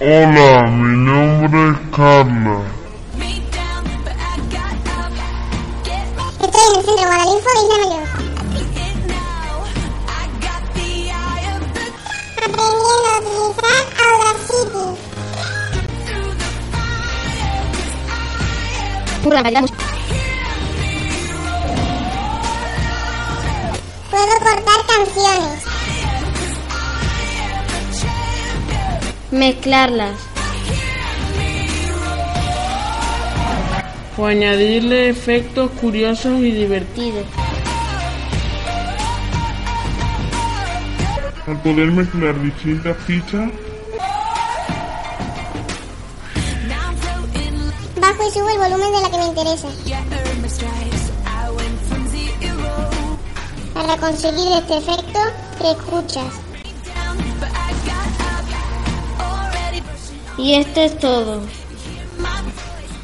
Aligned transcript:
Hola, 0.00 0.70
mi 0.70 0.96
nombre 0.96 1.70
es 1.70 1.78
Carla. 1.96 2.62
Estoy 6.40 6.62
en 6.62 6.76
el 6.78 6.84
centro 6.84 6.94
de 6.94 7.02
Guadalinfo 7.02 7.50
the 7.52 7.66
Aprendiendo 12.44 13.08
a 13.08 13.18
utilizar 13.18 13.82
Audacity. 14.06 14.86
Pura 19.24 19.42
calidad. 19.42 19.64
Puedo 24.10 24.34
cortar 24.38 24.80
canciones. 24.86 25.77
Mezclarlas. 29.30 30.28
o 34.18 34.26
añadirle 34.26 35.08
efectos 35.08 35.70
curiosos 35.80 36.40
y 36.40 36.50
divertidos. 36.50 37.24
Al 41.46 41.62
poder 41.62 41.92
mezclar 41.92 42.40
distintas 42.42 42.96
fichas. 43.06 43.50
Bajo 48.00 48.28
y 48.28 48.32
subo 48.32 48.50
el 48.50 48.58
volumen 48.58 48.92
de 48.92 49.00
la 49.00 49.10
que 49.10 49.16
me 49.18 49.26
interesa. 49.26 49.68
Para 53.72 53.96
conseguir 53.98 54.52
este 54.58 54.78
efecto 54.78 55.20
que 55.60 55.70
escuchas. 55.70 56.48
Y 60.38 60.54
esto 60.54 60.80
es 60.80 60.98
todo. 60.98 61.42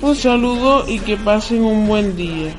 Un 0.00 0.14
saludo 0.14 0.88
y 0.88 1.00
que 1.00 1.16
pasen 1.16 1.64
un 1.64 1.86
buen 1.86 2.16
día. 2.16 2.54